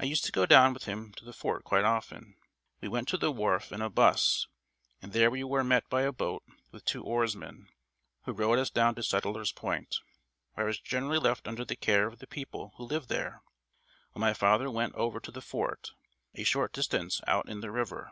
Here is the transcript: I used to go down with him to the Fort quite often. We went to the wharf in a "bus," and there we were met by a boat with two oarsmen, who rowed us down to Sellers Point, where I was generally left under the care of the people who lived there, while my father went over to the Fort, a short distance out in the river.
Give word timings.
I 0.00 0.04
used 0.04 0.24
to 0.24 0.32
go 0.32 0.46
down 0.46 0.74
with 0.74 0.86
him 0.86 1.12
to 1.12 1.24
the 1.24 1.32
Fort 1.32 1.62
quite 1.62 1.84
often. 1.84 2.34
We 2.80 2.88
went 2.88 3.06
to 3.10 3.16
the 3.16 3.30
wharf 3.30 3.70
in 3.70 3.80
a 3.80 3.88
"bus," 3.88 4.48
and 5.00 5.12
there 5.12 5.30
we 5.30 5.44
were 5.44 5.62
met 5.62 5.88
by 5.88 6.02
a 6.02 6.10
boat 6.10 6.42
with 6.72 6.84
two 6.84 7.04
oarsmen, 7.04 7.68
who 8.24 8.32
rowed 8.32 8.58
us 8.58 8.68
down 8.68 8.96
to 8.96 9.02
Sellers 9.04 9.52
Point, 9.52 10.00
where 10.54 10.66
I 10.66 10.66
was 10.66 10.80
generally 10.80 11.20
left 11.20 11.46
under 11.46 11.64
the 11.64 11.76
care 11.76 12.08
of 12.08 12.18
the 12.18 12.26
people 12.26 12.72
who 12.78 12.84
lived 12.86 13.08
there, 13.10 13.42
while 14.10 14.22
my 14.22 14.34
father 14.34 14.68
went 14.72 14.96
over 14.96 15.20
to 15.20 15.30
the 15.30 15.40
Fort, 15.40 15.92
a 16.34 16.42
short 16.42 16.72
distance 16.72 17.20
out 17.28 17.48
in 17.48 17.60
the 17.60 17.70
river. 17.70 18.10